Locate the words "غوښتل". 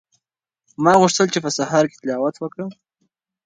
1.01-1.27